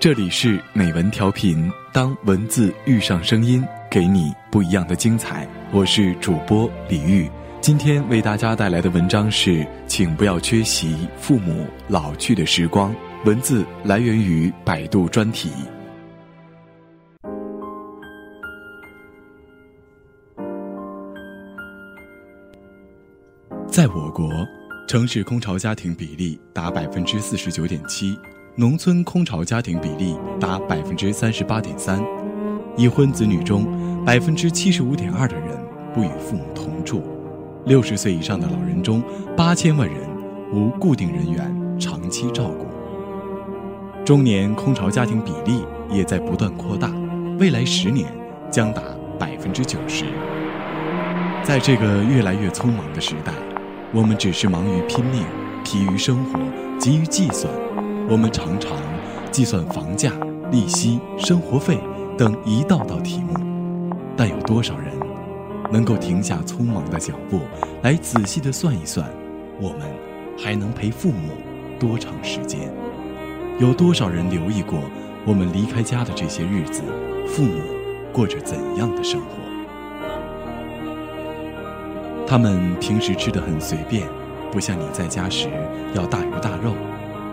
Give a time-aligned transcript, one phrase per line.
[0.00, 5.48] 这里是美文调频，当文字遇上声音，给你不一样的精彩。
[5.72, 7.30] 我是主播李玉，
[7.60, 12.94] 今天为大家带来的文章是：请不要缺席父母老去的时光。
[13.24, 15.50] 文字来源于百度专题。
[23.66, 24.28] 在我国，
[24.86, 28.18] 城市空巢家庭比例达百分之四十九点七。
[28.54, 32.00] 农村空巢家庭比例达百分之三十八点三，
[32.76, 35.48] 已婚子女中百分之七十五点二的人
[35.94, 37.02] 不与父母同住，
[37.64, 39.02] 六十岁以上的老人中
[39.34, 39.98] 八千万人
[40.52, 42.66] 无固定人员长期照顾。
[44.04, 46.92] 中年空巢家庭比例也在不断扩大，
[47.40, 48.06] 未来十年
[48.50, 48.82] 将达
[49.18, 50.04] 百分之九十。
[51.42, 53.32] 在这个越来越匆忙的时代，
[53.94, 55.22] 我们只是忙于拼命，
[55.62, 56.40] 疲于生活，
[56.80, 57.46] 急于计算。
[58.10, 58.76] 我们常常
[59.30, 60.10] 计算房价、
[60.50, 61.78] 利息、生活费
[62.18, 63.32] 等一道道题目，
[64.16, 64.92] 但有多少人
[65.70, 67.42] 能够停下匆忙的脚步，
[67.82, 69.08] 来仔细的算一算，
[69.60, 69.82] 我们
[70.36, 71.28] 还能陪父母
[71.78, 72.68] 多长时间？
[73.60, 74.80] 有多少人留意过
[75.24, 76.82] 我们离开家的这些日子，
[77.28, 77.60] 父母
[78.12, 79.43] 过着怎样的生活？
[82.26, 84.08] 他们平时吃的很随便，
[84.50, 85.48] 不像你在家时
[85.94, 86.74] 要大鱼大肉。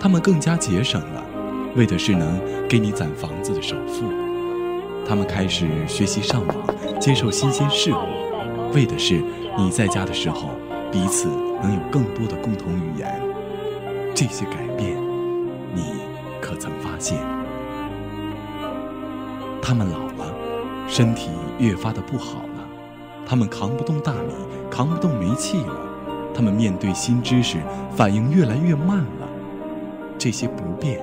[0.00, 1.24] 他们更加节省了，
[1.76, 4.12] 为的是能给你攒房子的首付。
[5.06, 6.56] 他们开始学习上网，
[7.00, 9.22] 接受新鲜事物，为的是
[9.56, 10.50] 你在家的时候，
[10.90, 11.28] 彼此
[11.62, 13.20] 能有更多的共同语言。
[14.14, 14.96] 这些改变，
[15.74, 16.00] 你
[16.40, 17.18] 可曾发现？
[19.60, 20.34] 他们老了，
[20.86, 22.44] 身体越发的不好，
[23.28, 24.32] 他们扛不动大米，
[24.70, 25.74] 扛不动煤气了，
[26.34, 27.58] 他们面对新知识
[27.94, 29.28] 反应越来越慢了。
[30.16, 30.98] 这些不便，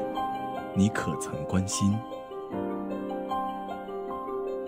[0.73, 1.95] 你可曾关心？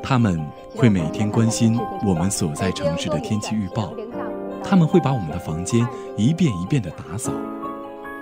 [0.04, 0.40] 他们
[0.76, 3.92] 会每天关心我们所在城市的天气预报，
[4.64, 5.86] 他们会把我们的房间
[6.16, 7.32] 一遍一遍的打扫，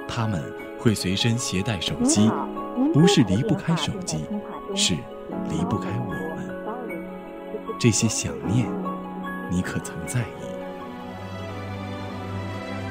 [0.08, 0.42] 他们
[0.80, 2.32] 会随身携带手机，
[2.94, 4.24] 不是离不开手机，
[4.74, 4.94] 是
[5.50, 6.56] 离不开我们。
[7.78, 8.66] 这些想念，
[9.50, 10.46] 你可曾在意？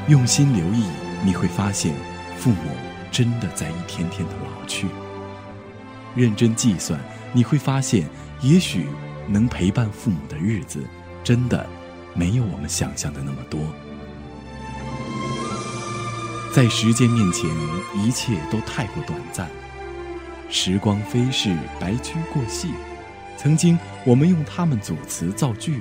[0.09, 0.85] 用心留意，
[1.25, 1.95] 你会发现，
[2.37, 2.57] 父母。
[3.13, 4.89] 真的在一天天的老去。
[6.17, 6.99] 认真计算，
[7.33, 8.09] 你会发现，
[8.41, 8.89] 也许
[9.29, 10.83] 能陪伴父母的日子，
[11.23, 11.65] 真的
[12.13, 13.61] 没有我们想象的那么多。
[16.53, 17.49] 在时间面前，
[17.95, 19.49] 一切都太过短暂。
[20.51, 22.75] 时光飞逝，白驹过隙。
[23.37, 25.81] 曾经，我们用它们组词造句，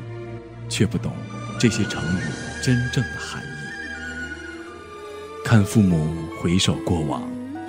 [0.73, 1.13] 却不懂
[1.59, 2.23] 这些成语
[2.63, 3.47] 真正的含义。
[5.45, 7.21] 看父母回首过往，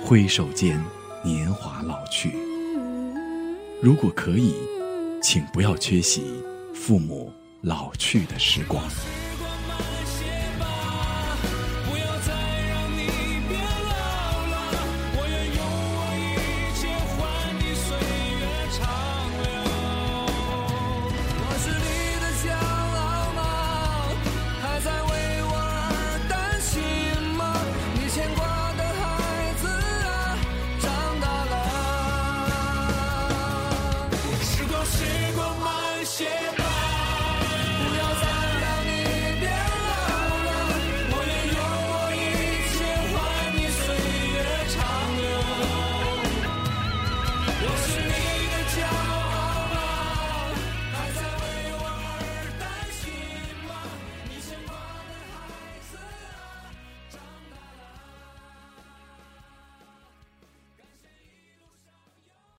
[0.03, 0.83] 挥手间
[1.23, 2.33] 年华老去。
[3.79, 4.55] 如果可以，
[5.21, 6.23] 请不要缺席
[6.73, 8.83] 父母老去的时光。